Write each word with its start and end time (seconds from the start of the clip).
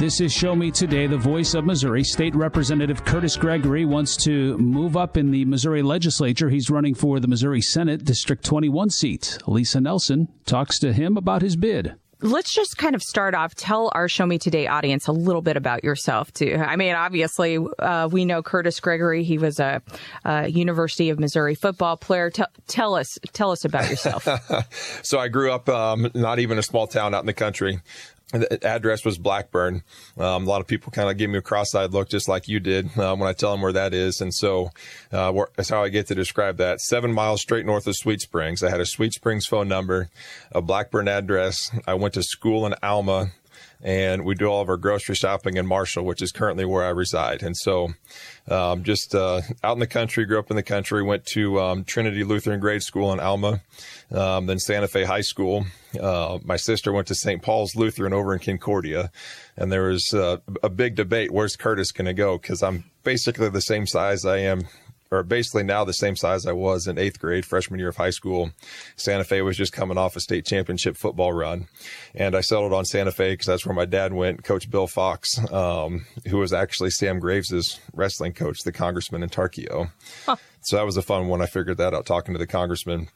This 0.00 0.22
is 0.22 0.32
Show 0.32 0.56
Me 0.56 0.70
Today, 0.70 1.06
the 1.06 1.18
voice 1.18 1.52
of 1.52 1.66
Missouri. 1.66 2.04
State 2.04 2.34
Representative 2.34 3.04
Kurtis 3.04 3.38
Gregory 3.38 3.84
wants 3.84 4.16
to 4.24 4.56
move 4.56 4.96
up 4.96 5.18
in 5.18 5.30
the 5.30 5.44
Missouri 5.44 5.82
legislature. 5.82 6.48
He's 6.48 6.70
running 6.70 6.94
for 6.94 7.20
the 7.20 7.28
Missouri 7.28 7.60
Senate 7.60 8.02
District 8.02 8.42
21 8.42 8.88
seat. 8.88 9.36
Alisa 9.42 9.82
Nelson 9.82 10.28
talks 10.46 10.78
to 10.78 10.94
him 10.94 11.18
about 11.18 11.42
his 11.42 11.54
bid 11.54 11.96
let's 12.22 12.54
just 12.54 12.76
kind 12.76 12.94
of 12.94 13.02
start 13.02 13.34
off. 13.34 13.54
Tell 13.54 13.90
our 13.94 14.08
Show 14.08 14.26
Me 14.26 14.38
Today 14.38 14.66
audience 14.66 15.06
a 15.06 15.12
little 15.12 15.42
bit 15.42 15.56
about 15.56 15.84
yourself, 15.84 16.30
too. 16.32 16.54
I 16.54 16.76
mean, 16.76 16.94
obviously, 16.94 17.58
uh, 17.78 18.08
we 18.10 18.24
know 18.24 18.42
Kurtis 18.42 18.80
Gregory. 18.80 19.24
He 19.24 19.38
was 19.38 19.58
a, 19.58 19.82
a 20.24 20.48
University 20.48 21.10
of 21.10 21.18
Missouri 21.18 21.54
football 21.54 21.96
player. 21.96 22.30
T- 22.30 22.44
tell 22.66 22.94
us, 22.94 23.18
tell 23.32 23.50
us 23.52 23.64
about 23.64 23.88
yourself. 23.88 24.28
so 25.02 25.18
I 25.18 25.28
grew 25.28 25.50
up 25.50 25.68
um, 25.68 26.10
not 26.14 26.38
even 26.38 26.58
a 26.58 26.62
small 26.62 26.86
town 26.86 27.14
out 27.14 27.20
in 27.20 27.26
the 27.26 27.32
country. 27.32 27.80
The 28.32 28.64
address 28.64 29.04
was 29.04 29.18
Blackburn. 29.18 29.82
Um, 30.16 30.46
a 30.46 30.48
lot 30.48 30.60
of 30.60 30.66
people 30.66 30.92
kind 30.92 31.10
of 31.10 31.16
give 31.16 31.30
me 31.30 31.38
a 31.38 31.42
cross-eyed 31.42 31.92
look, 31.92 32.08
just 32.08 32.28
like 32.28 32.46
you 32.46 32.60
did 32.60 32.96
uh, 32.96 33.16
when 33.16 33.28
I 33.28 33.32
tell 33.32 33.50
them 33.50 33.60
where 33.60 33.72
that 33.72 33.92
is. 33.92 34.20
And 34.20 34.32
so 34.32 34.70
uh, 35.10 35.32
that's 35.56 35.68
how 35.68 35.82
I 35.82 35.88
get 35.88 36.06
to 36.08 36.14
describe 36.14 36.56
that. 36.58 36.80
Seven 36.80 37.12
miles 37.12 37.40
straight 37.40 37.66
north 37.66 37.86
of 37.86 37.96
Sweet 37.96 38.20
Springs. 38.20 38.62
I 38.62 38.70
had 38.70 38.80
a 38.80 38.86
Sweet 38.86 39.14
Springs 39.14 39.46
phone 39.46 39.66
number, 39.66 40.10
a 40.52 40.62
Blackburn 40.62 41.08
address. 41.08 41.70
I 41.86 41.94
went 41.94 42.14
to 42.14 42.22
school 42.22 42.66
in 42.66 42.74
Alma, 42.82 43.32
and 43.82 44.24
we 44.24 44.34
do 44.34 44.46
all 44.46 44.60
of 44.60 44.68
our 44.68 44.76
grocery 44.76 45.14
shopping 45.14 45.56
in 45.56 45.66
Marshall, 45.66 46.04
which 46.04 46.22
is 46.22 46.32
currently 46.32 46.64
where 46.64 46.84
I 46.84 46.90
reside. 46.90 47.42
And 47.42 47.56
so, 47.56 47.94
um, 48.48 48.84
just 48.84 49.14
uh, 49.14 49.40
out 49.64 49.74
in 49.74 49.80
the 49.80 49.86
country, 49.86 50.24
grew 50.26 50.38
up 50.38 50.50
in 50.50 50.56
the 50.56 50.62
country, 50.62 51.02
went 51.02 51.24
to 51.26 51.60
um, 51.60 51.84
Trinity 51.84 52.24
Lutheran 52.24 52.60
Grade 52.60 52.82
School 52.82 53.12
in 53.12 53.20
Alma, 53.20 53.60
um, 54.10 54.46
then 54.46 54.58
Santa 54.58 54.88
Fe 54.88 55.04
High 55.04 55.22
School. 55.22 55.66
Uh, 56.00 56.38
my 56.44 56.56
sister 56.56 56.92
went 56.92 57.08
to 57.08 57.14
St. 57.14 57.42
Paul's 57.42 57.74
Lutheran 57.74 58.12
over 58.12 58.32
in 58.32 58.38
Concordia, 58.38 59.10
and 59.56 59.72
there 59.72 59.88
was 59.88 60.12
uh, 60.12 60.38
a 60.62 60.68
big 60.68 60.94
debate: 60.94 61.30
where's 61.30 61.56
Kurtis 61.56 61.92
going 61.92 62.06
to 62.06 62.14
go? 62.14 62.38
Because 62.38 62.62
I'm 62.62 62.84
basically 63.02 63.48
the 63.48 63.62
same 63.62 63.86
size 63.86 64.24
I 64.24 64.38
am 64.38 64.62
or 65.10 65.22
basically 65.22 65.62
now 65.62 65.84
the 65.84 65.92
same 65.92 66.16
size 66.16 66.46
I 66.46 66.52
was 66.52 66.86
in 66.86 66.98
eighth 66.98 67.18
grade, 67.18 67.44
freshman 67.44 67.80
year 67.80 67.88
of 67.88 67.96
high 67.96 68.10
school. 68.10 68.50
Santa 68.96 69.24
Fe 69.24 69.42
was 69.42 69.56
just 69.56 69.72
coming 69.72 69.98
off 69.98 70.16
a 70.16 70.20
state 70.20 70.46
championship 70.46 70.96
football 70.96 71.32
run. 71.32 71.66
And 72.14 72.36
I 72.36 72.40
settled 72.40 72.72
on 72.72 72.84
Santa 72.84 73.12
Fe 73.12 73.32
because 73.32 73.46
that's 73.46 73.66
where 73.66 73.74
my 73.74 73.86
dad 73.86 74.12
went, 74.12 74.44
Coach 74.44 74.70
Bill 74.70 74.86
Fox, 74.86 75.38
um, 75.52 76.06
who 76.28 76.38
was 76.38 76.52
actually 76.52 76.90
Sam 76.90 77.18
Graves' 77.18 77.80
wrestling 77.92 78.32
coach, 78.32 78.60
the 78.64 78.72
congressman 78.72 79.22
in 79.22 79.28
Tarkio. 79.28 79.90
Huh. 80.26 80.36
So 80.62 80.76
that 80.76 80.86
was 80.86 80.96
a 80.96 81.02
fun 81.02 81.28
one. 81.28 81.40
I 81.40 81.46
figured 81.46 81.78
that 81.78 81.94
out 81.94 82.06
talking 82.06 82.34
to 82.34 82.38
the 82.38 82.46
congressman. 82.46 83.08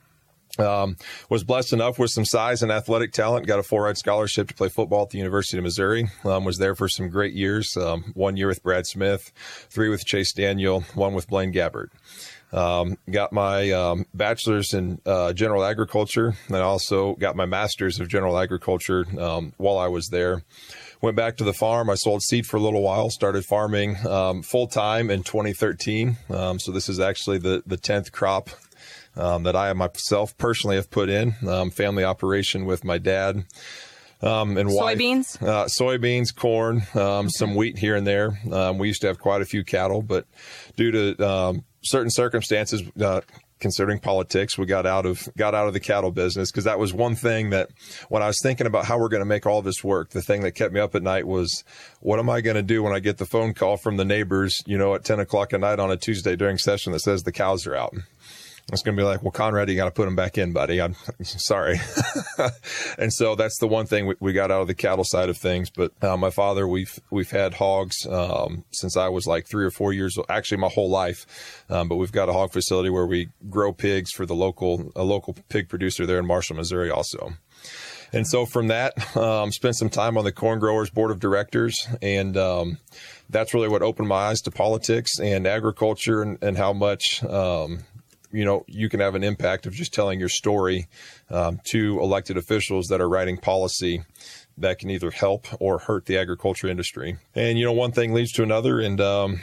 Um, 0.59 0.97
was 1.29 1.43
blessed 1.43 1.73
enough 1.73 1.99
with 1.99 2.11
some 2.11 2.25
size 2.25 2.63
and 2.63 2.71
athletic 2.71 3.13
talent. 3.13 3.47
Got 3.47 3.59
a 3.59 3.63
full 3.63 3.81
ride 3.81 3.99
scholarship 3.99 4.49
to 4.49 4.55
play 4.55 4.69
football 4.69 5.03
at 5.03 5.11
the 5.11 5.19
University 5.19 5.59
of 5.59 5.65
Missouri. 5.65 6.09
Um, 6.25 6.45
was 6.45 6.59
there 6.59 6.75
for 6.75 6.89
some 6.89 7.09
great 7.09 7.35
years. 7.35 7.77
Um, 7.77 8.13
one 8.15 8.37
year 8.37 8.47
with 8.47 8.63
Brad 8.63 8.87
Smith, 8.87 9.33
three 9.69 9.89
with 9.89 10.05
Chase 10.05 10.33
Daniel, 10.33 10.83
one 10.95 11.15
with 11.15 11.29
Blaine 11.29 11.53
Gabbert. 11.53 11.89
Um, 12.53 12.99
got 13.11 13.33
my 13.33 13.73
um, 13.73 14.07
bachelor's 14.15 14.75
in 14.75 15.01
uh, 15.05 15.33
general 15.33 15.65
agriculture, 15.65 16.35
and 16.47 16.57
I 16.57 16.61
also 16.61 17.15
got 17.17 17.35
my 17.35 17.47
master's 17.47 17.99
of 17.99 18.07
general 18.09 18.39
agriculture 18.39 19.07
um, 19.19 19.55
while 19.57 19.77
I 19.77 19.89
was 19.89 20.09
there. 20.09 20.45
Went 21.01 21.17
back 21.17 21.37
to 21.39 21.45
the 21.45 21.53
farm. 21.53 21.91
I 21.91 21.97
sold 21.97 22.23
seed 22.23 22.47
for 22.47 22.57
a 22.57 22.61
little 22.61 22.81
while. 22.81 23.11
Started 23.11 23.45
farming 23.45 23.97
full 24.43 24.69
time 24.69 25.11
in 25.11 25.25
2013. 25.25 26.17
Um, 26.31 26.61
so 26.61 26.71
this 26.71 26.89
is 26.89 27.01
actually 27.01 27.39
the 27.39 27.63
the 27.67 27.77
10th 27.77 28.13
crop 28.13 28.51
um, 29.17 29.45
that 29.45 29.57
I 29.57 29.73
myself 29.73 30.37
personally 30.39 30.77
have 30.77 30.91
put 30.91 31.09
in. 31.09 31.35
Um, 31.47 31.71
family 31.71 32.05
operation 32.05 32.65
with 32.65 32.85
my 32.85 32.99
dad. 32.99 33.45
Um, 34.23 34.57
and 34.57 34.71
soybeans, 34.71 35.43
uh, 35.43 35.67
soybeans, 35.67 36.35
corn, 36.35 36.83
um, 36.95 37.29
some 37.29 37.55
wheat 37.55 37.77
here 37.77 37.95
and 37.95 38.07
there. 38.07 38.39
Um, 38.51 38.79
we 38.79 38.89
used 38.89 39.03
to 39.03 39.09
have 39.09 39.19
quite 39.19 39.43
a 39.43 39.45
few 39.45 39.65
cattle, 39.65 40.01
but 40.01 40.27
due 40.77 40.91
to 40.93 41.29
um, 41.29 41.65
certain 41.83 42.11
circumstances, 42.11 42.83
uh, 42.99 43.21
considering 43.61 43.99
politics, 43.99 44.57
we 44.59 44.67
got 44.67 44.87
out 44.87 45.07
of 45.07 45.29
got 45.37 45.55
out 45.55 45.67
of 45.67 45.73
the 45.75 45.81
cattle 45.81 46.11
business 46.11 46.51
because 46.51 46.65
that 46.65 46.79
was 46.79 46.93
one 46.93 47.15
thing 47.15 47.51
that 47.51 47.71
when 48.09 48.23
I 48.23 48.27
was 48.27 48.39
thinking 48.43 48.67
about 48.67 48.85
how 48.85 48.99
we're 48.99 49.09
going 49.09 49.23
to 49.23 49.27
make 49.27 49.47
all 49.47 49.63
this 49.63 49.85
work, 49.85 50.11
the 50.11 50.23
thing 50.23 50.43
that 50.43 50.53
kept 50.53 50.73
me 50.73 50.81
up 50.81 50.95
at 50.95 51.03
night 51.03 51.27
was 51.27 51.65
what 52.01 52.19
am 52.19 52.31
I 52.31 52.41
going 52.41 52.57
to 52.57 52.63
do 52.63 52.83
when 52.83 52.95
I 52.95 53.01
get 53.01 53.19
the 53.19 53.27
phone 53.27 53.55
call 53.55 53.77
from 53.77 53.97
the 53.97 54.05
neighbors, 54.05 54.63
you 54.67 54.79
know, 54.79 54.95
at 54.95 55.05
ten 55.05 55.21
o'clock 55.21 55.53
at 55.53 55.61
night 55.61 55.79
on 55.79 55.91
a 55.91 55.97
Tuesday 55.97 56.37
during 56.37 56.59
session 56.59 56.93
that 56.93 57.01
says 57.01 57.23
the 57.23 57.33
cows 57.33 57.67
are 57.67 57.75
out. 57.75 57.95
It's 58.73 58.83
going 58.83 58.97
to 58.97 59.01
be 59.01 59.05
like, 59.05 59.23
well, 59.23 59.31
Conrad, 59.31 59.69
you 59.69 59.77
got 59.77 59.85
to 59.85 59.91
put 59.91 60.09
him 60.09 60.17
back 60.17 60.39
in, 60.39 60.55
buddy. 60.55 60.81
I'm 60.81 60.95
sorry. 61.23 61.81
and 62.99 63.13
so 63.13 63.35
that's 63.35 63.59
the 63.59 63.69
one 63.69 63.85
thing 63.85 64.07
we, 64.07 64.15
we, 64.21 64.33
got 64.33 64.51
out 64.51 64.63
of 64.63 64.69
the 64.69 64.75
cattle 64.75 65.05
side 65.05 65.29
of 65.29 65.37
things. 65.37 65.69
But 65.69 65.93
uh, 66.03 66.17
my 66.17 66.31
father, 66.31 66.67
we've 66.67 66.99
we've 67.11 67.31
had 67.31 67.55
hogs 67.55 68.07
um, 68.07 68.65
since 68.73 68.97
I 68.97 69.09
was 69.09 69.27
like 69.27 69.47
three 69.47 69.67
or 69.67 69.71
four 69.71 69.93
years 69.93 70.17
old. 70.17 70.27
Actually, 70.31 70.59
my 70.59 70.71
whole 70.71 70.89
life. 70.89 71.65
Um, 71.69 71.89
but 71.89 71.97
we've 71.97 72.13
got 72.13 72.31
a 72.31 72.33
hog 72.33 72.53
facility 72.53 72.89
where 72.89 73.07
we 73.07 73.29
grow 73.51 73.73
pigs 73.75 74.13
for 74.13 74.25
the 74.25 74.35
local 74.35 74.91
a 74.97 75.05
local 75.05 75.37
pig 75.51 75.69
producer 75.69 76.07
there 76.07 76.19
in 76.19 76.27
Marshall, 76.27 76.57
Missouri, 76.57 76.91
also. 76.91 77.35
And 78.15 78.27
so 78.27 78.47
from 78.47 78.69
that, 78.69 79.17
um, 79.17 79.51
spent 79.51 79.77
some 79.77 79.91
time 79.91 80.17
on 80.17 80.25
the 80.25 80.31
corn 80.33 80.61
growers 80.61 80.89
board 80.89 81.11
of 81.11 81.19
directors, 81.19 81.89
and 82.01 82.37
um, 82.37 82.79
that's 83.29 83.53
really 83.53 83.69
what 83.69 83.83
opened 83.83 84.09
my 84.09 84.29
eyes 84.29 84.41
to 84.43 84.53
politics 84.53 85.19
and 85.19 85.49
agriculture 85.49 86.23
and, 86.23 86.41
and 86.41 86.57
how 86.57 86.73
much 86.73 87.25
um, 87.25 87.81
you 88.35 88.45
know 88.45 88.65
you 88.67 88.89
can 88.89 89.01
have 89.01 89.15
an 89.15 89.25
impact 89.25 89.67
of 89.67 89.73
just 89.73 89.95
telling 89.95 90.19
your 90.19 90.29
story 90.29 90.89
um, 91.31 91.61
to 91.65 91.99
elected 92.01 92.37
officials 92.37 92.89
that 92.89 93.01
are 93.01 93.09
writing 93.09 93.39
policy 93.39 94.03
that 94.59 94.79
can 94.79 94.91
either 94.91 95.11
help 95.11 95.47
or 95.61 95.79
hurt 95.79 96.07
the 96.07 96.19
agriculture 96.19 96.69
industry. 96.69 97.17
And 97.35 97.59
you 97.59 97.65
know, 97.65 97.73
one 97.73 97.93
thing 97.93 98.13
leads 98.13 98.33
to 98.33 98.43
another, 98.43 98.81
and 98.81 99.01
um, 99.01 99.41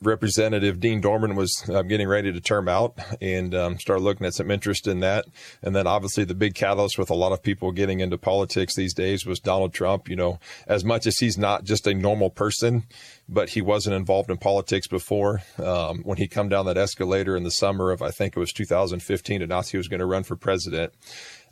Representative 0.00 0.78
Dean 0.78 1.02
Dohrman 1.02 1.34
was 1.34 1.64
uh, 1.68 1.82
getting 1.82 2.06
ready 2.06 2.32
to 2.32 2.40
term 2.40 2.68
out 2.68 2.98
and 3.20 3.54
um, 3.54 3.78
started 3.78 4.02
looking 4.02 4.26
at 4.26 4.34
some 4.34 4.50
interest 4.50 4.86
in 4.86 5.00
that. 5.00 5.26
And 5.62 5.74
then 5.74 5.86
obviously 5.86 6.24
the 6.24 6.34
big 6.34 6.54
catalyst 6.54 6.98
with 6.98 7.10
a 7.10 7.14
lot 7.14 7.32
of 7.32 7.42
people 7.42 7.72
getting 7.72 8.00
into 8.00 8.16
politics 8.16 8.76
these 8.76 8.94
days 8.94 9.26
was 9.26 9.40
Donald 9.40 9.72
Trump. 9.72 10.08
You 10.08 10.16
know, 10.16 10.40
as 10.66 10.84
much 10.84 11.06
as 11.06 11.18
he's 11.18 11.36
not 11.36 11.64
just 11.64 11.86
a 11.86 11.94
normal 11.94 12.30
person, 12.30 12.84
but 13.28 13.50
he 13.50 13.60
wasn't 13.60 13.96
involved 13.96 14.30
in 14.30 14.38
politics 14.38 14.86
before. 14.86 15.42
Um, 15.58 16.02
when 16.02 16.18
he 16.18 16.28
come 16.28 16.48
down 16.48 16.66
that 16.66 16.78
escalator 16.78 17.36
in 17.36 17.42
the 17.42 17.50
summer 17.50 17.90
of, 17.90 18.00
I 18.00 18.10
think 18.10 18.36
it 18.36 18.40
was 18.40 18.52
2015, 18.52 19.42
announced 19.42 19.72
he 19.72 19.76
was 19.76 19.88
going 19.88 20.00
to 20.00 20.06
run 20.06 20.22
for 20.22 20.36
president. 20.36 20.94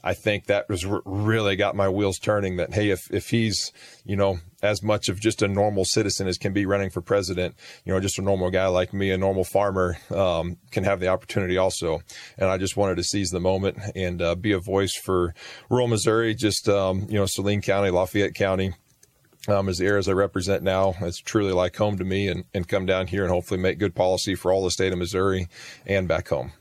I 0.06 0.15
think 0.15 0.47
that 0.47 0.69
was 0.69 0.87
really 1.05 1.56
got 1.56 1.75
my 1.75 1.89
wheels 1.89 2.21
turning 2.21 2.59
that, 2.59 2.72
hey, 2.72 2.91
if, 2.91 3.12
if 3.12 3.28
he's, 3.28 3.72
you 4.05 4.15
know, 4.15 4.39
as 4.62 4.81
much 4.81 5.09
of 5.09 5.19
just 5.19 5.43
a 5.43 5.49
normal 5.49 5.84
citizen 5.84 6.28
as 6.28 6.39
can 6.39 6.53
be 6.53 6.65
running 6.65 6.91
for 6.91 7.00
president, 7.00 7.56
you 7.84 7.93
know, 7.93 7.99
just 7.99 8.17
a 8.21 8.22
normal 8.22 8.53
guy 8.53 8.69
like 8.69 8.94
me, 8.94 9.11
a 9.11 9.19
normal 9.19 9.43
farmer, 9.43 9.99
um, 10.15 10.59
can 10.71 10.84
have 10.84 11.00
the 11.00 11.09
opportunity 11.09 11.59
also. 11.59 12.03
And 12.39 12.49
I 12.49 12.56
just 12.56 12.77
wanted 12.77 12.99
to 12.99 13.03
seize 13.03 13.31
the 13.31 13.41
moment 13.41 13.78
and 13.97 14.22
uh, 14.22 14.37
be 14.37 14.53
a 14.53 14.61
voice 14.61 14.94
for 14.94 15.34
rural 15.69 15.89
Missouri, 15.89 16.37
just, 16.37 16.69
um, 16.69 17.09
you 17.09 17.19
know, 17.19 17.27
Saline 17.27 17.61
County, 17.61 17.91
Lafayette 17.91 18.34
County. 18.34 18.75
Um, 19.49 19.69
as 19.69 19.78
the 19.78 19.87
areas 19.87 20.09
I 20.09 20.12
represent 20.12 20.62
now, 20.62 20.94
it's 21.00 21.19
truly 21.19 21.53
like 21.53 21.75
home 21.75 21.99
to 21.99 22.05
me 22.05 22.28
and, 22.28 22.44
and 22.55 22.69
come 22.69 22.87
down 22.87 23.09
here 23.09 23.25
and 23.25 23.33
hopefully 23.33 23.59
make 23.59 23.81
good 23.81 23.97
policy 23.97 24.37
for 24.37 24.53
all 24.53 24.62
the 24.62 24.71
state 24.71 24.93
of 24.93 25.00
Missouri 25.00 25.49
and 25.84 26.06
back 26.06 26.28
home. 26.28 26.53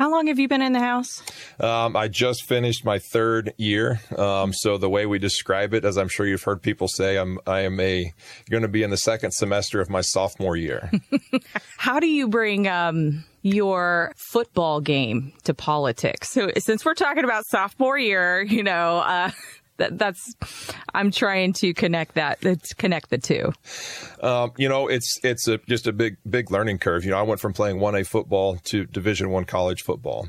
How 0.00 0.10
long 0.10 0.28
have 0.28 0.38
you 0.38 0.48
been 0.48 0.62
in 0.62 0.72
the 0.72 0.80
house? 0.80 1.22
Um, 1.60 1.94
I 1.94 2.08
just 2.08 2.46
finished 2.46 2.86
my 2.86 2.98
third 2.98 3.52
year. 3.58 4.00
Um, 4.16 4.50
so 4.54 4.78
the 4.78 4.88
way 4.88 5.04
we 5.04 5.18
describe 5.18 5.74
it, 5.74 5.84
as 5.84 5.98
I'm 5.98 6.08
sure 6.08 6.24
you've 6.24 6.42
heard 6.42 6.62
people 6.62 6.88
say, 6.88 7.18
I'm 7.18 7.38
I 7.46 7.60
am 7.60 7.78
a 7.80 8.14
going 8.48 8.62
to 8.62 8.68
be 8.68 8.82
in 8.82 8.88
the 8.88 8.96
second 8.96 9.32
semester 9.32 9.78
of 9.78 9.90
my 9.90 10.00
sophomore 10.00 10.56
year. 10.56 10.90
How 11.76 12.00
do 12.00 12.06
you 12.06 12.28
bring 12.28 12.66
um, 12.66 13.26
your 13.42 14.14
football 14.16 14.80
game 14.80 15.34
to 15.44 15.52
politics? 15.52 16.30
So 16.30 16.50
since 16.56 16.82
we're 16.82 16.94
talking 16.94 17.24
about 17.24 17.44
sophomore 17.48 17.98
year, 17.98 18.40
you 18.40 18.62
know. 18.62 19.00
Uh, 19.00 19.32
that, 19.80 19.98
that's 19.98 20.34
I'm 20.94 21.10
trying 21.10 21.52
to 21.54 21.74
connect 21.74 22.14
that 22.14 22.40
connect 22.78 23.10
the 23.10 23.18
two. 23.18 23.52
Um, 24.22 24.52
you 24.56 24.68
know, 24.68 24.88
it's 24.88 25.18
it's 25.24 25.48
a, 25.48 25.58
just 25.68 25.86
a 25.86 25.92
big 25.92 26.16
big 26.28 26.50
learning 26.50 26.78
curve. 26.78 27.04
You 27.04 27.10
know, 27.10 27.18
I 27.18 27.22
went 27.22 27.40
from 27.40 27.52
playing 27.52 27.80
one 27.80 27.94
A 27.94 28.04
football 28.04 28.56
to 28.64 28.84
Division 28.86 29.30
One 29.30 29.44
college 29.44 29.82
football, 29.82 30.28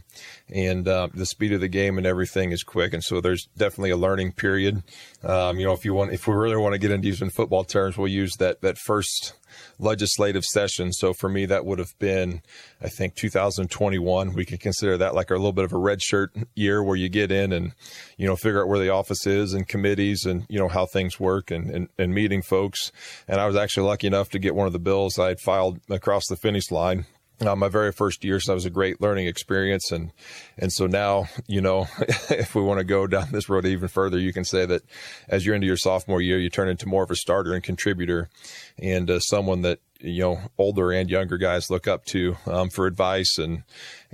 and 0.49 0.87
uh, 0.87 1.09
the 1.13 1.25
speed 1.25 1.53
of 1.53 1.61
the 1.61 1.67
game 1.67 1.97
and 1.97 2.07
everything 2.07 2.51
is 2.51 2.63
quick, 2.63 2.93
and 2.93 3.03
so 3.03 3.21
there's 3.21 3.47
definitely 3.57 3.91
a 3.91 3.97
learning 3.97 4.31
period. 4.31 4.83
Um, 5.23 5.59
you 5.59 5.65
know, 5.65 5.73
if 5.73 5.85
you 5.85 5.93
want, 5.93 6.13
if 6.13 6.27
we 6.27 6.33
really 6.33 6.57
want 6.57 6.73
to 6.73 6.79
get 6.79 6.91
into 6.91 7.07
using 7.07 7.29
football 7.29 7.63
terms, 7.63 7.97
we'll 7.97 8.07
use 8.07 8.35
that 8.37 8.61
that 8.61 8.77
first 8.77 9.33
legislative 9.79 10.43
session. 10.43 10.91
So 10.93 11.13
for 11.13 11.29
me, 11.29 11.45
that 11.45 11.65
would 11.65 11.79
have 11.79 11.97
been, 11.99 12.41
I 12.81 12.89
think, 12.89 13.15
2021. 13.15 14.33
We 14.33 14.45
could 14.45 14.59
consider 14.59 14.97
that 14.97 15.15
like 15.15 15.29
a 15.29 15.35
little 15.35 15.53
bit 15.53 15.65
of 15.65 15.73
a 15.73 15.77
red 15.77 16.01
shirt 16.01 16.35
year 16.55 16.83
where 16.83 16.95
you 16.95 17.09
get 17.09 17.31
in 17.31 17.51
and, 17.51 17.73
you 18.17 18.27
know, 18.27 18.35
figure 18.35 18.61
out 18.61 18.67
where 18.67 18.79
the 18.79 18.89
office 18.89 19.25
is 19.27 19.53
and 19.53 19.67
committees 19.67 20.25
and, 20.25 20.45
you 20.49 20.59
know, 20.59 20.67
how 20.67 20.85
things 20.85 21.19
work 21.19 21.51
and, 21.51 21.69
and, 21.69 21.89
and 21.97 22.13
meeting 22.13 22.41
folks. 22.41 22.91
And 23.27 23.39
I 23.39 23.47
was 23.47 23.55
actually 23.55 23.87
lucky 23.87 24.07
enough 24.07 24.29
to 24.29 24.39
get 24.39 24.55
one 24.55 24.67
of 24.67 24.73
the 24.73 24.79
bills 24.79 25.17
I 25.17 25.29
had 25.29 25.39
filed 25.39 25.79
across 25.89 26.27
the 26.27 26.35
finish 26.35 26.71
line 26.71 27.05
uh, 27.41 27.55
my 27.55 27.67
very 27.67 27.91
first 27.91 28.23
year. 28.23 28.39
So 28.39 28.51
that 28.51 28.55
was 28.55 28.65
a 28.65 28.69
great 28.69 29.01
learning 29.01 29.27
experience. 29.27 29.91
And, 29.91 30.11
and 30.57 30.71
so 30.71 30.87
now, 30.87 31.25
you 31.47 31.61
know, 31.61 31.87
if 32.29 32.55
we 32.55 32.61
want 32.61 32.79
to 32.79 32.83
go 32.83 33.07
down 33.07 33.31
this 33.31 33.49
road 33.49 33.65
even 33.65 33.87
further, 33.87 34.19
you 34.19 34.33
can 34.33 34.45
say 34.45 34.65
that 34.65 34.83
as 35.27 35.45
you're 35.45 35.55
into 35.55 35.67
your 35.67 35.77
sophomore 35.77 36.21
year, 36.21 36.39
you 36.39 36.49
turn 36.49 36.69
into 36.69 36.87
more 36.87 37.03
of 37.03 37.11
a 37.11 37.15
starter 37.15 37.53
and 37.53 37.63
contributor 37.63 38.29
and 38.77 39.09
uh, 39.09 39.19
someone 39.19 39.61
that, 39.61 39.79
you 39.99 40.21
know, 40.21 40.39
older 40.57 40.91
and 40.91 41.09
younger 41.09 41.37
guys 41.37 41.69
look 41.69 41.87
up 41.87 42.05
to 42.05 42.35
um, 42.47 42.69
for 42.69 42.87
advice 42.87 43.37
and, 43.37 43.63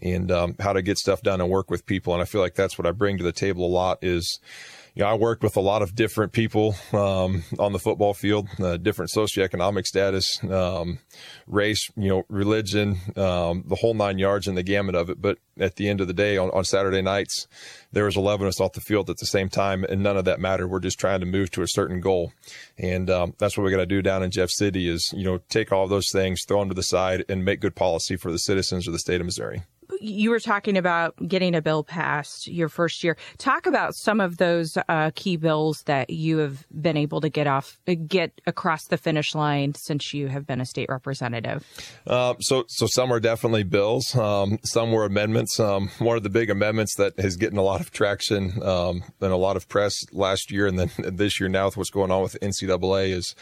and 0.02 0.32
um, 0.32 0.56
how 0.60 0.74
to 0.74 0.82
get 0.82 0.98
stuff 0.98 1.22
done 1.22 1.40
and 1.40 1.50
work 1.50 1.70
with 1.70 1.86
people. 1.86 2.14
And 2.14 2.22
I 2.22 2.26
feel 2.26 2.42
like 2.42 2.56
that's 2.56 2.78
what 2.78 2.86
I 2.86 2.92
bring 2.92 3.18
to 3.18 3.24
the 3.24 3.32
table 3.32 3.66
a 3.66 3.68
lot 3.68 4.00
is, 4.02 4.40
you 4.98 5.04
know, 5.04 5.10
I 5.10 5.14
worked 5.14 5.44
with 5.44 5.56
a 5.58 5.62
lot 5.62 5.84
of 5.84 5.94
different 5.94 6.32
people 6.32 6.74
um, 6.92 7.44
on 7.60 7.72
the 7.72 7.78
football 7.78 8.16
field, 8.16 8.48
uh, 8.60 8.78
different 8.78 9.12
socioeconomic 9.12 9.86
status, 9.86 10.44
um, 10.46 10.98
race, 11.46 11.88
you 11.96 12.10
know, 12.10 12.24
religion, 12.30 12.98
um, 13.16 13.64
the 13.68 13.76
whole 13.76 13.94
nine 13.94 14.18
yards 14.18 14.48
and 14.48 14.58
the 14.58 14.64
gamut 14.64 14.96
of 14.96 15.12
it. 15.12 15.22
But 15.22 15.38
at 15.60 15.76
the 15.76 15.88
end 15.88 16.02
of 16.02 16.08
the 16.08 16.16
day, 16.16 16.38
on, 16.38 16.50
on 16.50 16.66
Saturday 16.66 17.04
nights, 17.04 17.48
there 17.92 18.06
was 18.06 18.18
11 18.18 18.48
of 18.48 18.50
us 18.50 18.60
off 18.60 18.74
the 18.74 18.82
field 18.82 19.12
at 19.12 19.18
the 19.18 19.28
same 19.28 19.50
time, 19.50 19.84
and 19.84 20.02
none 20.02 20.18
of 20.18 20.26
that 20.26 20.40
mattered. 20.40 20.70
We're 20.70 20.80
just 20.80 21.00
trying 21.00 21.20
to 21.20 21.28
move 21.28 21.52
to 21.52 21.62
a 21.62 21.68
certain 21.68 22.02
goal, 22.02 22.34
and 22.80 23.08
um, 23.12 23.36
that's 23.38 23.56
what 23.56 23.66
we 23.66 23.70
got 23.70 23.78
to 23.78 23.86
do 23.86 24.02
down 24.02 24.24
in 24.24 24.32
Jeff 24.32 24.50
City. 24.50 24.90
Is 24.90 25.14
you 25.16 25.26
know, 25.26 25.38
take 25.48 25.72
all 25.72 25.88
those 25.88 26.10
things, 26.12 26.42
throw 26.48 26.62
them 26.62 26.70
to 26.70 26.76
the 26.76 26.82
side, 26.82 27.24
and 27.30 27.46
make 27.46 27.62
good 27.62 27.76
policy 27.76 28.16
for 28.16 28.32
the 28.32 28.40
citizens 28.40 28.88
of 28.88 28.94
the 28.94 29.00
state 29.00 29.22
of 29.22 29.26
Missouri 29.26 29.62
you 30.02 30.30
were 30.30 30.40
talking 30.40 30.78
about 30.78 31.16
getting 31.28 31.56
a 31.56 31.62
bill 31.62 31.84
passed 31.84 32.48
your 32.48 32.70
first 32.70 33.04
year. 33.04 33.18
Talk 33.38 33.66
about 33.66 33.96
some 33.96 34.20
of 34.20 34.38
those 34.38 34.78
uh, 34.90 35.12
key 35.16 35.38
bills 35.38 35.84
that 35.86 36.10
you 36.10 36.38
have 36.40 36.66
been 36.70 36.98
able 36.98 37.22
to 37.22 37.30
get 37.30 37.48
off, 37.48 37.80
get 38.08 38.40
across 38.46 38.86
the 38.86 38.98
finish 38.98 39.34
line 39.36 39.74
since 39.76 40.14
you 40.14 40.28
have 40.28 40.46
been 40.46 40.62
a 40.62 40.66
state 40.66 40.90
representative. 40.90 41.66
Uh, 42.06 42.36
so, 42.40 42.66
so 42.68 42.88
some 42.88 43.12
are 43.12 43.20
definitely 43.20 43.64
bills. 43.64 44.16
Um, 44.16 44.60
some 44.64 44.92
were 44.92 45.06
amendments. 45.06 45.60
Um, 45.60 45.90
one 46.00 46.18
of 46.18 46.24
the 46.24 46.30
big 46.30 46.50
amendments 46.50 46.96
that 46.96 47.20
has 47.20 47.36
getting 47.38 47.58
a 47.58 47.64
lot 47.64 47.82
of 47.82 47.92
traction 47.92 48.62
um, 48.64 49.04
and 49.22 49.32
a 49.32 49.38
lot 49.38 49.56
of 49.56 49.68
press 49.70 49.94
last 50.12 50.52
year, 50.52 50.68
and 50.68 50.78
then 50.78 50.92
this 51.16 51.40
year 51.40 51.50
now 51.50 51.66
with 51.66 51.78
what's 51.78 51.90
going 51.90 52.12
on 52.12 52.24
with 52.24 52.38
NCAA 52.42 53.10
is 53.10 53.36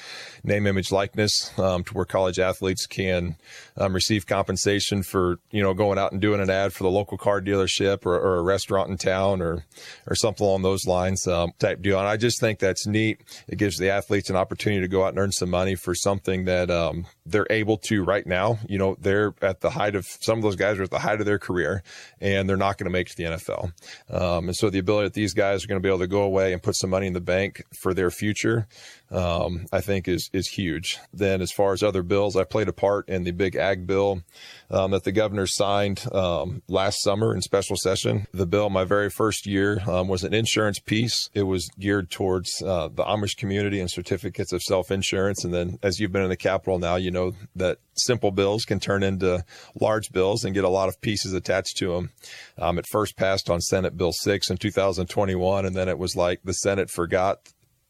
name, 0.43 0.67
image, 0.67 0.91
likeness, 0.91 1.57
um, 1.59 1.83
to 1.83 1.93
where 1.93 2.05
college 2.05 2.39
athletes 2.39 2.85
can 2.85 3.35
um, 3.77 3.93
receive 3.93 4.25
compensation 4.25 5.03
for 5.03 5.39
you 5.51 5.61
know 5.61 5.73
going 5.73 5.97
out 5.97 6.11
and 6.11 6.21
doing 6.21 6.39
an 6.45 6.49
ad 6.49 6.73
for 6.73 6.83
the 6.83 6.89
local 6.89 7.17
car 7.17 7.41
dealership 7.41 8.05
or, 8.05 8.15
or 8.15 8.37
a 8.37 8.41
restaurant 8.41 8.89
in 8.89 8.97
town 8.97 9.41
or 9.41 9.65
or 10.07 10.15
something 10.15 10.45
along 10.45 10.61
those 10.61 10.85
lines 10.85 11.27
um, 11.27 11.51
type 11.59 11.81
deal. 11.81 11.99
And 11.99 12.07
I 12.07 12.17
just 12.17 12.39
think 12.39 12.59
that's 12.59 12.87
neat. 12.87 13.21
It 13.47 13.57
gives 13.57 13.77
the 13.77 13.89
athletes 13.89 14.29
an 14.29 14.35
opportunity 14.35 14.81
to 14.81 14.87
go 14.87 15.03
out 15.03 15.09
and 15.09 15.19
earn 15.19 15.31
some 15.31 15.49
money 15.49 15.75
for 15.75 15.93
something 15.93 16.45
that 16.45 16.69
um, 16.71 17.05
they're 17.25 17.47
able 17.49 17.77
to 17.77 18.03
right 18.03 18.25
now. 18.25 18.59
You 18.67 18.77
know, 18.77 18.95
they're 18.99 19.33
at 19.41 19.61
the 19.61 19.71
height 19.71 19.95
of 19.95 20.05
some 20.05 20.37
of 20.37 20.43
those 20.43 20.55
guys 20.55 20.79
are 20.79 20.83
at 20.83 20.91
the 20.91 20.99
height 20.99 21.19
of 21.19 21.25
their 21.25 21.39
career, 21.39 21.83
and 22.21 22.47
they're 22.47 22.57
not 22.57 22.77
going 22.77 22.85
to 22.85 22.91
make 22.91 23.09
it 23.09 23.15
to 23.15 23.17
the 23.17 23.23
NFL. 23.23 23.71
Um, 24.09 24.47
and 24.47 24.55
so 24.55 24.69
the 24.69 24.79
ability 24.79 25.07
that 25.07 25.13
these 25.13 25.33
guys 25.33 25.63
are 25.63 25.67
going 25.67 25.81
to 25.81 25.83
be 25.83 25.89
able 25.89 25.99
to 25.99 26.07
go 26.07 26.21
away 26.21 26.53
and 26.53 26.61
put 26.61 26.75
some 26.75 26.89
money 26.89 27.07
in 27.07 27.13
the 27.13 27.21
bank 27.21 27.63
for 27.73 27.93
their 27.93 28.11
future 28.11 28.67
um, 29.11 29.65
I 29.71 29.81
think 29.81 30.07
is 30.07 30.29
is 30.33 30.47
huge. 30.47 30.99
Then, 31.13 31.41
as 31.41 31.51
far 31.51 31.73
as 31.73 31.83
other 31.83 32.03
bills, 32.03 32.35
I 32.35 32.43
played 32.43 32.67
a 32.67 32.73
part 32.73 33.07
in 33.07 33.23
the 33.23 33.31
big 33.31 33.55
ag 33.55 33.85
bill 33.85 34.21
um, 34.69 34.91
that 34.91 35.03
the 35.03 35.11
governor 35.11 35.47
signed 35.47 36.05
um, 36.11 36.61
last 36.67 37.01
summer 37.01 37.33
in 37.33 37.41
special 37.41 37.75
session. 37.77 38.27
The 38.33 38.45
bill, 38.45 38.69
my 38.69 38.83
very 38.83 39.09
first 39.09 39.45
year, 39.45 39.81
um, 39.87 40.07
was 40.07 40.23
an 40.23 40.33
insurance 40.33 40.79
piece. 40.79 41.29
It 41.33 41.43
was 41.43 41.69
geared 41.79 42.09
towards 42.09 42.61
uh, 42.61 42.89
the 42.89 43.03
Amish 43.03 43.37
community 43.37 43.79
and 43.79 43.89
certificates 43.89 44.51
of 44.51 44.63
self 44.63 44.91
insurance. 44.91 45.43
And 45.43 45.53
then, 45.53 45.77
as 45.83 45.99
you've 45.99 46.11
been 46.11 46.23
in 46.23 46.29
the 46.29 46.37
Capitol 46.37 46.79
now, 46.79 46.95
you 46.95 47.11
know 47.11 47.33
that 47.55 47.77
simple 47.93 48.31
bills 48.31 48.65
can 48.65 48.79
turn 48.79 49.03
into 49.03 49.43
large 49.79 50.11
bills 50.11 50.43
and 50.43 50.53
get 50.53 50.63
a 50.63 50.69
lot 50.69 50.89
of 50.89 50.99
pieces 51.01 51.33
attached 51.33 51.77
to 51.77 51.93
them. 51.93 52.11
Um, 52.57 52.77
it 52.77 52.85
first 52.87 53.15
passed 53.15 53.49
on 53.49 53.61
Senate 53.61 53.97
Bill 53.97 54.11
6 54.11 54.49
in 54.49 54.57
2021, 54.57 55.65
and 55.65 55.75
then 55.75 55.89
it 55.89 55.97
was 55.97 56.15
like 56.15 56.41
the 56.43 56.53
Senate 56.53 56.89
forgot 56.89 57.39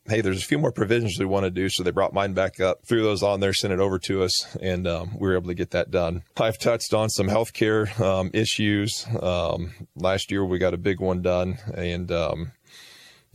hey, 0.08 0.22
there's 0.22 0.44
a 0.44 0.46
few 0.46 0.60
more 0.60 0.72
provisions 0.72 1.18
we 1.18 1.26
want 1.26 1.46
to 1.46 1.52
do. 1.52 1.70
So 1.70 1.84
they 1.84 1.92
brought 1.92 2.14
mine 2.14 2.34
back 2.34 2.60
up, 2.60 2.86
threw 2.86 3.02
those 3.02 3.24
on 3.24 3.40
there, 3.40 3.54
sent 3.54 3.74
it 3.74 3.80
over 3.80 3.98
to 4.00 4.24
us, 4.24 4.56
and 4.62 4.88
um, 4.88 5.18
we 5.20 5.28
were 5.28 5.36
able 5.36 5.48
to 5.48 5.56
get 5.56 5.72
that 5.72 5.92
done. 5.92 6.24
I've 6.38 6.60
touched 6.60 6.94
on 6.94 7.10
some 7.10 7.28
healthcare 7.28 8.00
um, 8.00 8.30
issues. 8.34 9.06
Um, 9.22 9.74
last 9.96 10.32
year 10.32 10.46
we 10.46 10.60
got 10.60 10.74
a 10.74 10.78
big 10.78 11.00
one 11.00 11.22
done, 11.22 11.58
and 11.74 12.12
um, 12.12 12.52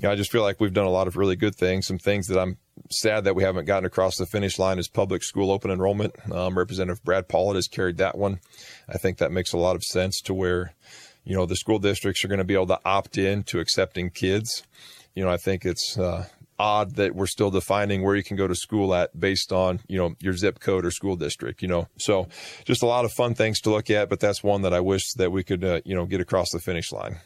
you 0.00 0.08
know, 0.08 0.12
I 0.12 0.17
just 0.17 0.32
feel 0.32 0.43
like 0.43 0.61
we've 0.61 0.72
done 0.72 0.87
a 0.87 0.90
lot 0.90 1.08
of 1.08 1.17
really 1.17 1.37
good 1.37 1.55
things. 1.55 1.87
Some 1.87 1.99
things 1.99 2.28
that 2.28 2.40
I'm 2.40 2.56
sad 2.90 3.25
that 3.25 3.34
we 3.34 3.43
haven't 3.43 3.67
gotten 3.67 3.84
across 3.84 4.17
the 4.17 4.25
finish 4.25 4.58
line 4.58 4.78
is 4.78 4.88
public 4.88 5.22
school 5.22 5.50
open 5.50 5.70
enrollment. 5.70 6.14
Um, 6.32 6.56
Representative 6.56 7.05
Brad 7.05 7.28
Pollitt 7.28 7.56
has 7.56 7.69
carried 7.69 7.99
that 7.99 8.17
one. 8.17 8.40
I 8.88 8.96
think 8.96 9.19
that 9.19 9.31
makes 9.31 9.52
a 9.52 9.58
lot 9.58 9.76
of 9.76 9.82
sense 9.82 10.22
to 10.22 10.32
where, 10.32 10.72
you 11.22 11.37
know, 11.37 11.44
the 11.44 11.56
school 11.56 11.78
districts 11.78 12.25
are 12.25 12.28
going 12.28 12.38
to 12.38 12.44
be 12.44 12.55
able 12.55 12.69
to 12.69 12.81
opt 12.84 13.19
in 13.19 13.43
to 13.44 13.61
accepting 13.61 14.08
kids. 14.08 14.62
You 15.14 15.25
know, 15.25 15.31
I 15.31 15.37
think 15.37 15.67
it's 15.67 15.99
uh, 15.99 16.28
odd 16.61 16.97
that 16.97 17.15
we're 17.15 17.27
still 17.27 17.51
defining 17.51 18.03
where 18.03 18.15
you 18.15 18.23
can 18.23 18.37
go 18.37 18.47
to 18.47 18.55
school 18.55 18.95
at 18.95 19.19
based 19.19 19.51
on, 19.51 19.81
you 19.89 19.97
know, 19.97 20.15
your 20.21 20.35
zip 20.37 20.61
code 20.61 20.85
or 20.85 20.91
school 20.91 21.17
district, 21.17 21.62
you 21.62 21.69
know. 21.69 21.89
So 21.99 22.29
just 22.65 22.83
a 22.83 22.87
lot 22.87 23.07
of 23.07 23.12
fun 23.12 23.35
things 23.35 23.61
to 23.62 23.71
look 23.71 23.91
at, 23.91 24.11
but 24.11 24.21
that's 24.21 24.43
one 24.43 24.62
that 24.62 24.75
I 24.75 24.81
wish 24.81 25.12
that 25.15 25.33
we 25.33 25.43
could, 25.43 25.65
uh, 25.65 25.81
you 25.85 25.95
know, 25.95 26.05
get 26.05 26.21
across 26.21 26.51
the 26.51 26.61
finish 26.61 26.93
line. 26.93 27.17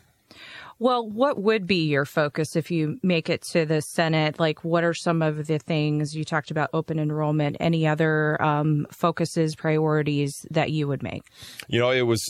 Well, 0.79 1.09
what 1.09 1.41
would 1.41 1.67
be 1.67 1.87
your 1.87 2.05
focus 2.05 2.57
if 2.57 2.71
you 2.71 2.99
make 3.03 3.31
it 3.31 3.43
to 3.53 3.65
the 3.65 3.81
Senate? 3.81 4.41
Like, 4.41 4.65
what 4.65 4.83
are 4.83 4.95
some 4.95 5.23
of 5.23 5.47
the 5.47 5.59
things 5.59 6.15
you 6.15 6.25
talked 6.25 6.51
about 6.51 6.71
open 6.73 6.99
enrollment? 6.99 7.57
Any 7.61 7.87
other 7.87 8.41
um, 8.43 8.87
focuses, 8.91 9.55
priorities 9.55 10.45
that 10.51 10.73
you 10.73 10.89
would 10.89 11.03
make? 11.03 11.23
You 11.69 11.79
know, 11.79 11.91
it 11.91 12.03
was 12.03 12.21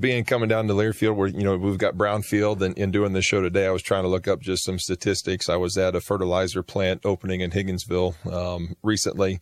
being 0.00 0.24
coming 0.24 0.48
down 0.48 0.66
to 0.68 0.74
Learfield, 0.74 1.14
where 1.16 1.28
you 1.28 1.42
know 1.42 1.56
we've 1.56 1.78
got 1.78 1.96
brownfield, 1.96 2.62
and 2.62 2.76
in 2.78 2.90
doing 2.90 3.12
this 3.12 3.24
show 3.24 3.40
today, 3.40 3.66
I 3.66 3.70
was 3.70 3.82
trying 3.82 4.02
to 4.04 4.08
look 4.08 4.26
up 4.26 4.40
just 4.40 4.64
some 4.64 4.78
statistics. 4.78 5.48
I 5.48 5.56
was 5.56 5.76
at 5.76 5.94
a 5.94 6.00
fertilizer 6.00 6.62
plant 6.62 7.02
opening 7.04 7.40
in 7.40 7.50
Higginsville 7.50 8.32
um, 8.32 8.76
recently, 8.82 9.40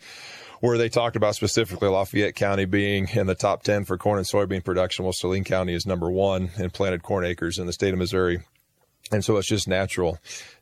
where 0.61 0.79
they 0.79 0.89
talked 0.89 1.17
about 1.17 1.37
specifically 1.37 1.89
Lafayette 1.89 2.35
County 2.35 2.65
being 2.65 3.09
in 3.15 3.27
the 3.27 3.35
top 3.35 3.63
ten 3.63 3.85
for 3.85 3.97
corn 3.97 4.19
and 4.19 4.27
soybean 4.27 4.65
production, 4.65 5.05
while 5.05 5.13
Saline 5.13 5.45
County 5.45 5.75
is 5.75 5.87
number 5.87 6.11
one 6.11 6.51
in 6.59 6.71
planted 6.71 7.03
corn 7.03 7.25
acres 7.25 7.59
in 7.59 7.67
the 7.67 7.73
state 7.73 7.93
of 7.93 7.99
Missouri. 7.99 8.41
And 9.11 9.25
so 9.25 9.37
it's 9.37 9.49
just 9.49 9.69
natural 9.69 10.19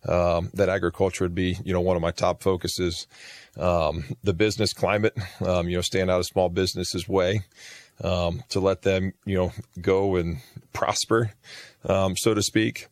um, 0.08 0.50
that 0.54 0.68
agriculture 0.68 1.24
would 1.24 1.34
be, 1.34 1.56
you 1.62 1.72
know, 1.72 1.80
one 1.80 1.94
of 1.94 2.02
my 2.02 2.10
top 2.10 2.42
focuses. 2.42 3.06
Um, 3.56 4.04
the 4.24 4.32
business 4.32 4.72
climate, 4.72 5.16
um, 5.44 5.68
you 5.68 5.76
know, 5.76 5.82
staying 5.82 6.10
out 6.10 6.18
of 6.18 6.26
small 6.26 6.48
businesses' 6.48 7.08
way 7.08 7.42
um, 8.02 8.42
to 8.50 8.60
let 8.60 8.82
them, 8.82 9.12
you 9.24 9.36
know, 9.36 9.52
go 9.80 10.16
and 10.16 10.38
prosper, 10.72 11.32
um, 11.88 12.16
so 12.16 12.34
to 12.34 12.42
speak. 12.42 12.88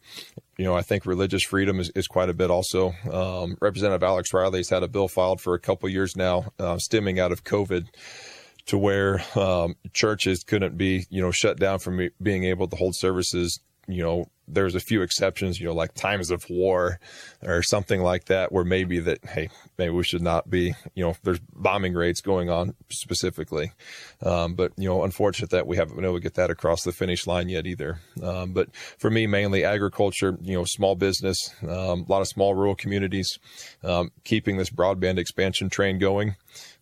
You 0.56 0.64
know, 0.64 0.74
I 0.74 0.82
think 0.82 1.06
religious 1.06 1.44
freedom 1.44 1.78
is, 1.78 1.90
is 1.94 2.08
quite 2.08 2.28
a 2.28 2.34
bit 2.34 2.50
also. 2.50 2.92
Um, 3.10 3.56
Representative 3.60 4.02
Alex 4.02 4.32
Riley 4.32 4.58
has 4.58 4.70
had 4.70 4.82
a 4.82 4.88
bill 4.88 5.08
filed 5.08 5.40
for 5.40 5.54
a 5.54 5.60
couple 5.60 5.88
years 5.88 6.16
now, 6.16 6.52
uh, 6.58 6.78
stemming 6.78 7.20
out 7.20 7.32
of 7.32 7.44
COVID 7.44 7.86
to 8.66 8.76
where 8.76 9.22
um, 9.34 9.76
churches 9.92 10.44
couldn't 10.44 10.76
be, 10.76 11.06
you 11.10 11.22
know, 11.22 11.30
shut 11.30 11.58
down 11.58 11.78
from 11.78 12.08
being 12.22 12.44
able 12.44 12.68
to 12.68 12.76
hold 12.76 12.94
services, 12.96 13.60
you 13.86 14.02
know, 14.02 14.26
there's 14.48 14.74
a 14.74 14.80
few 14.80 15.02
exceptions, 15.02 15.60
you 15.60 15.66
know, 15.66 15.74
like 15.74 15.94
times 15.94 16.30
of 16.30 16.44
war 16.48 16.98
or 17.42 17.62
something 17.62 18.02
like 18.02 18.24
that, 18.26 18.50
where 18.52 18.64
maybe 18.64 18.98
that, 19.00 19.24
hey, 19.24 19.50
maybe 19.76 19.92
we 19.92 20.02
should 20.02 20.22
not 20.22 20.48
be, 20.50 20.74
you 20.94 21.04
know, 21.04 21.14
there's 21.22 21.40
bombing 21.54 21.94
raids 21.94 22.20
going 22.20 22.50
on 22.50 22.74
specifically. 22.90 23.72
Um, 24.22 24.54
but, 24.54 24.72
you 24.76 24.88
know, 24.88 25.04
unfortunate 25.04 25.50
that 25.50 25.66
we 25.66 25.76
haven't 25.76 25.96
been 25.96 26.04
able 26.04 26.16
to 26.16 26.20
get 26.20 26.34
that 26.34 26.50
across 26.50 26.82
the 26.82 26.92
finish 26.92 27.26
line 27.26 27.48
yet 27.48 27.66
either. 27.66 28.00
Um, 28.22 28.52
but 28.52 28.74
for 28.98 29.10
me, 29.10 29.26
mainly 29.26 29.64
agriculture, 29.64 30.36
you 30.40 30.54
know, 30.54 30.64
small 30.64 30.94
business, 30.94 31.50
um, 31.62 32.04
a 32.06 32.06
lot 32.08 32.22
of 32.22 32.28
small 32.28 32.54
rural 32.54 32.74
communities, 32.74 33.38
um, 33.84 34.10
keeping 34.24 34.56
this 34.56 34.70
broadband 34.70 35.18
expansion 35.18 35.68
train 35.68 35.98
going. 35.98 36.36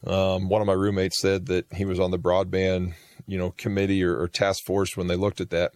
Um, 0.07 0.49
one 0.49 0.61
of 0.61 0.67
my 0.67 0.73
roommates 0.73 1.21
said 1.21 1.47
that 1.47 1.67
he 1.73 1.85
was 1.85 1.99
on 1.99 2.11
the 2.11 2.19
broadband 2.19 2.95
you 3.27 3.39
know 3.39 3.51
committee 3.57 4.03
or, 4.03 4.19
or 4.21 4.29
task 4.29 4.65
force 4.65 4.97
when 4.97 5.07
they 5.07 5.17
looked 5.17 5.41
at 5.41 5.51
that, 5.51 5.73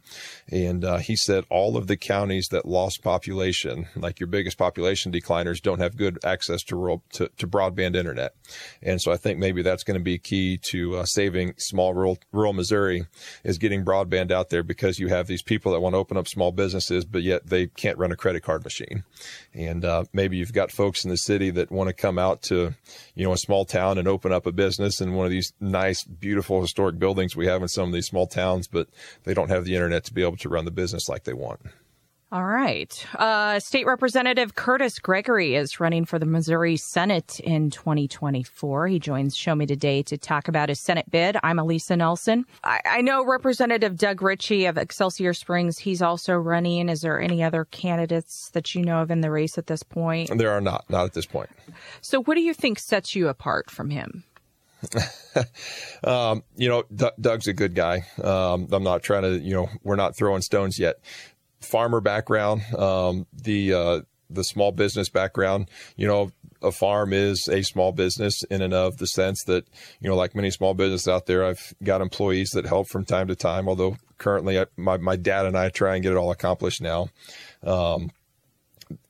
and 0.51 0.85
uh, 0.85 0.99
he 0.99 1.17
said 1.17 1.45
all 1.51 1.77
of 1.77 1.87
the 1.87 1.97
counties 1.97 2.49
that 2.51 2.67
lost 2.67 3.03
population, 3.03 3.87
like 3.97 4.21
your 4.21 4.27
biggest 4.27 4.59
population 4.59 5.13
decliners, 5.13 5.61
don't 5.61 5.81
have 5.81 5.97
good 5.97 6.19
access 6.25 6.63
to 6.65 6.77
rural 6.77 7.03
to, 7.13 7.29
to 7.39 7.47
broadband 7.47 7.97
internet, 7.97 8.35
and 8.83 9.01
so 9.01 9.13
I 9.13 9.17
think 9.17 9.39
maybe 9.39 9.63
that's 9.63 9.85
going 9.85 9.99
to 9.99 10.05
be 10.05 10.19
key 10.19 10.59
to 10.71 10.97
uh, 10.97 11.05
saving 11.05 11.55
small 11.59 11.95
rural 11.95 12.19
rural 12.33 12.53
Missouri 12.53 13.07
is 13.45 13.59
getting 13.59 13.85
broadband 13.85 14.31
out 14.31 14.51
there 14.51 14.63
because 14.63 14.99
you 14.99 15.09
have 15.09 15.27
these 15.27 15.43
people 15.43 15.73
that 15.73 15.81
want 15.81 15.95
to 15.95 15.99
open 15.99 16.17
up 16.17 16.29
small 16.29 16.53
businesses, 16.53 17.05
but 17.05 17.23
yet 17.23 17.47
they 17.47 17.67
can't 17.67 17.99
run 17.99 18.13
a 18.13 18.17
credit 18.17 18.43
card 18.43 18.65
machine, 18.65 19.05
and 19.55 19.85
uh, 19.85 20.05
maybe 20.13 20.37
you've 20.37 20.53
got 20.53 20.71
folks 20.71 21.05
in 21.05 21.11
the 21.11 21.17
city 21.17 21.51
that 21.51 21.71
want 21.71 21.89
to 21.89 21.95
come 21.95 22.19
out 22.19 22.43
to 22.43 22.75
you 23.15 23.25
know 23.25 23.33
a 23.33 23.39
small 23.39 23.65
town 23.65 23.99
and 23.99 24.09
open 24.09 24.33
up 24.33 24.47
a 24.47 24.53
business 24.53 25.01
in 25.01 25.15
one 25.15 25.27
of 25.27 25.31
these 25.31 25.53
nice, 25.61 26.05
beautiful 26.05 26.61
historic 26.61 26.99
buildings 26.99 27.37
we 27.41 27.47
have 27.47 27.63
in 27.63 27.69
some 27.69 27.89
of 27.89 27.93
these 27.93 28.07
small 28.07 28.27
towns, 28.27 28.69
but 28.69 28.89
they 29.25 29.35
don't 29.35 29.49
have 29.49 29.65
the 29.65 29.75
internet 29.75 30.05
to 30.05 30.15
be 30.15 30.23
able 30.23 30.37
to 30.37 30.49
run 30.49 30.67
the 30.67 30.71
business 30.71 31.09
like 31.09 31.25
they 31.25 31.33
want. 31.33 31.61
All 32.33 32.45
right. 32.45 33.07
Uh, 33.17 33.59
State 33.59 33.87
Representative 33.87 34.55
Kurtis 34.55 35.03
Gregory 35.03 35.57
is 35.57 35.81
running 35.81 36.05
for 36.05 36.17
the 36.17 36.27
Missouri 36.27 36.77
Senate 36.77 37.41
in 37.41 37.71
2024. 37.71 38.87
He 38.87 39.01
joins 39.01 39.37
Show 39.37 39.57
Me 39.57 39.67
Today 39.67 40.05
to 40.05 40.17
talk 40.17 40.47
about 40.47 40.69
his 40.69 40.79
Senate 40.79 41.11
bid. 41.11 41.37
I'm 41.43 41.57
Alisa 41.57 41.99
Nelson. 41.99 42.45
I, 42.63 42.81
I 42.85 43.01
know 43.01 43.25
Representative 43.25 43.97
Doug 43.97 44.23
Richey 44.23 44.67
of 44.67 44.79
Excelsior 44.79 45.35
Springs. 45.35 45.79
He's 45.79 46.03
also 46.03 46.35
running. 46.35 46.89
Is 46.89 47.01
there 47.01 47.21
any 47.21 47.43
other 47.43 47.65
candidates 47.65 48.51
that 48.51 48.77
you 48.77 48.85
know 48.85 49.03
of 49.03 49.11
in 49.11 49.23
the 49.23 49.31
race 49.33 49.59
at 49.59 49.67
this 49.67 49.83
point? 49.83 50.31
There 50.39 50.53
are 50.53 50.61
not, 50.61 50.85
not 50.89 51.07
at 51.07 51.15
this 51.15 51.27
point. 51.27 51.51
So, 52.01 52.23
what 52.23 52.37
do 52.37 52.43
you 52.43 52.55
think 52.55 52.79
sets 52.79 53.17
you 53.17 53.27
apart 53.27 53.73
from 53.73 53.91
him? 53.91 54.23
um, 56.05 56.43
you 56.57 56.69
know, 56.69 56.85
D- 56.95 57.11
Doug's 57.21 57.47
a 57.47 57.53
good 57.53 57.75
guy. 57.75 58.05
Um, 58.23 58.69
I'm 58.73 58.83
not 58.83 59.03
trying 59.03 59.23
to, 59.23 59.39
you 59.39 59.55
know, 59.55 59.69
we're 59.83 59.97
not 59.97 60.17
throwing 60.17 60.43
stones 60.43 60.79
yet 60.79 60.97
farmer 61.61 62.01
background, 62.01 62.63
um, 62.75 63.27
the 63.33 63.73
uh, 63.73 64.01
the 64.29 64.45
small 64.45 64.73
business 64.73 65.09
background. 65.09 65.69
You 65.97 66.07
know, 66.07 66.33
a 66.63 66.73
farm 66.73 67.13
is 67.13 67.49
a 67.51 67.63
small 67.63 67.93
business 67.93 68.43
in 68.45 68.63
and 68.63 68.75
of 68.75 68.99
the 68.99 69.07
sense 69.07 69.45
that 69.45 69.67
you 70.01 70.09
know, 70.09 70.17
like 70.17 70.35
many 70.35 70.51
small 70.51 70.75
businesses 70.75 71.09
out 71.09 71.27
there, 71.27 71.45
I've 71.45 71.75
got 71.83 72.01
employees 72.01 72.51
that 72.51 72.67
help 72.67 72.89
from 72.89 73.05
time 73.05 73.29
to 73.29 73.37
time. 73.37 73.69
Although 73.69 73.97
currently, 74.19 74.59
I, 74.59 74.67
my 74.77 74.97
my 74.97 75.17
dad 75.17 75.47
and 75.47 75.57
I 75.57 75.69
try 75.69 75.95
and 75.95 76.03
get 76.03 76.13
it 76.13 76.17
all 76.17 76.33
accomplished 76.33 76.81
now. 76.81 77.09
Um, 77.63 78.11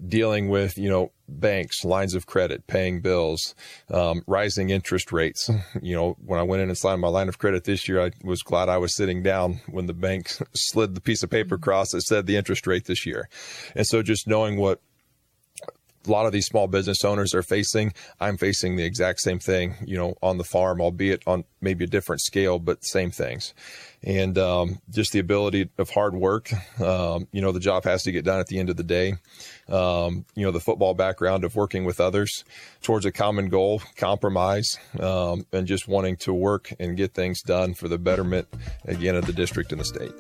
dealing 0.07 0.49
with 0.49 0.77
you 0.79 0.89
know 0.89 1.13
banks, 1.29 1.85
lines 1.85 2.15
of 2.15 2.27
credit, 2.27 2.67
paying 2.67 3.01
bills, 3.01 3.55
um, 3.91 4.23
rising 4.27 4.71
interest 4.71 5.13
rates. 5.13 5.51
You 5.83 5.97
know, 5.97 6.17
when 6.25 6.39
I 6.39 6.43
went 6.43 6.63
in 6.63 6.69
and 6.69 6.77
signed 6.77 7.01
my 7.01 7.09
line 7.09 7.29
of 7.29 7.39
credit 7.39 7.65
this 7.65 7.89
year, 7.89 8.05
I 8.05 8.11
was 8.23 8.43
glad 8.43 8.69
I 8.69 8.77
was 8.79 8.95
sitting 8.95 9.23
down 9.23 9.61
when 9.67 9.87
the 9.87 9.95
bank 9.95 10.31
slid 10.55 10.95
the 10.95 11.01
piece 11.01 11.23
of 11.23 11.31
paper 11.31 11.55
across 11.55 11.91
that 11.93 12.03
said 12.03 12.27
the 12.27 12.37
interest 12.37 12.67
rate 12.67 12.85
this 12.85 13.07
year. 13.07 13.29
And 13.75 13.87
so 13.87 14.03
just 14.03 14.27
knowing 14.27 14.57
what 14.59 14.81
a 16.07 16.11
lot 16.11 16.27
of 16.27 16.33
these 16.33 16.47
small 16.47 16.67
business 16.67 17.05
owners 17.05 17.35
are 17.35 17.43
facing. 17.43 17.93
I'm 18.21 18.37
facing 18.37 18.77
the 18.77 18.85
exact 18.85 19.21
same 19.21 19.39
thing, 19.39 19.75
you 19.85 19.97
know, 19.97 20.15
on 20.23 20.39
the 20.39 20.45
farm, 20.45 20.81
albeit 20.81 21.23
on 21.27 21.45
maybe 21.61 21.85
a 21.85 21.89
different 21.89 22.23
scale, 22.23 22.59
but 22.59 22.85
same 22.85 23.11
things. 23.11 23.55
And 24.03 24.39
um, 24.39 24.81
just 24.89 25.13
the 25.13 25.19
ability 25.19 25.69
of 25.77 25.91
hard 25.91 26.15
work. 26.15 26.51
Um, 26.81 27.29
you 27.33 27.43
know, 27.43 27.53
the 27.53 27.61
job 27.61 27.85
has 27.85 28.03
to 28.05 28.13
get 28.13 28.25
done 28.25 28.41
at 28.41 28.47
the 28.47 28.59
end 28.59 28.71
of 28.71 28.77
the 28.77 28.83
day. 28.83 29.15
Um, 29.69 30.25
you 30.35 30.45
know, 30.45 30.51
the 30.51 30.61
football 30.61 30.95
background 30.95 31.45
of 31.45 31.55
working 31.55 31.85
with 31.85 32.01
others 32.01 32.45
towards 32.83 33.05
a 33.05 33.13
common 33.13 33.51
goal, 33.51 33.83
compromise, 33.97 34.79
um, 34.99 35.47
and 35.53 35.67
just 35.67 35.87
wanting 35.87 36.17
to 36.19 36.33
work 36.33 36.73
and 36.81 36.97
get 36.97 37.13
things 37.13 37.43
done 37.43 37.75
for 37.75 37.89
the 37.89 37.99
betterment, 37.99 38.49
again, 38.87 39.17
of 39.17 39.27
the 39.27 39.35
district 39.35 39.71
and 39.71 39.81
the 39.81 39.85
state. 39.85 40.13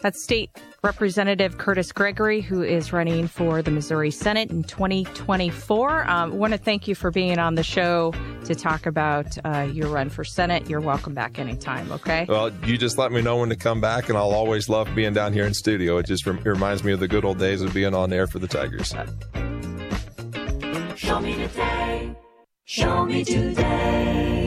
That's 0.00 0.22
State 0.22 0.50
Representative 0.82 1.58
Kurtis 1.58 1.92
Gregory, 1.92 2.40
who 2.40 2.62
is 2.62 2.92
running 2.92 3.26
for 3.26 3.62
the 3.62 3.70
Missouri 3.70 4.10
Senate 4.10 4.50
in 4.50 4.62
2024. 4.62 6.08
Um, 6.08 6.32
I 6.32 6.34
want 6.34 6.52
to 6.52 6.58
thank 6.58 6.86
you 6.86 6.94
for 6.94 7.10
being 7.10 7.38
on 7.38 7.56
the 7.56 7.64
show 7.64 8.12
to 8.48 8.54
talk 8.54 8.86
about 8.86 9.38
uh, 9.44 9.68
your 9.72 9.88
run 9.88 10.08
for 10.10 10.24
Senate. 10.24 10.68
You're 10.68 10.80
welcome 10.80 11.14
back 11.14 11.38
anytime, 11.38 11.92
okay? 11.92 12.26
Well, 12.28 12.50
you 12.64 12.76
just 12.76 12.98
let 12.98 13.12
me 13.12 13.22
know 13.22 13.36
when 13.36 13.50
to 13.50 13.56
come 13.56 13.80
back, 13.80 14.08
and 14.08 14.18
I'll 14.18 14.32
always 14.32 14.68
love 14.68 14.92
being 14.94 15.12
down 15.12 15.32
here 15.32 15.46
in 15.46 15.54
studio. 15.54 15.98
It 15.98 16.06
just 16.06 16.26
rem- 16.26 16.42
reminds 16.42 16.82
me 16.82 16.92
of 16.92 17.00
the 17.00 17.08
good 17.08 17.24
old 17.24 17.38
days 17.38 17.62
of 17.62 17.72
being 17.72 17.94
on 17.94 18.12
air 18.12 18.26
for 18.26 18.38
the 18.38 18.48
Tigers. 18.48 18.94
Show 20.96 21.20
me 21.20 21.34
today. 21.36 22.16
Show 22.64 23.04
me 23.04 23.24
today. 23.24 24.37